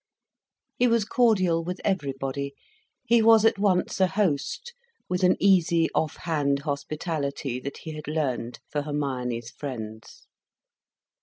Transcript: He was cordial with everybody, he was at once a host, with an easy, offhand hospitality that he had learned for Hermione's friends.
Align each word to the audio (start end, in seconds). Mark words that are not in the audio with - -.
He 0.79 0.87
was 0.87 1.05
cordial 1.05 1.63
with 1.63 1.79
everybody, 1.85 2.55
he 3.05 3.21
was 3.21 3.45
at 3.45 3.59
once 3.59 3.99
a 4.01 4.07
host, 4.07 4.73
with 5.07 5.23
an 5.23 5.37
easy, 5.39 5.89
offhand 5.93 6.61
hospitality 6.63 7.59
that 7.59 7.77
he 7.83 7.91
had 7.93 8.07
learned 8.07 8.57
for 8.71 8.81
Hermione's 8.81 9.51
friends. 9.51 10.25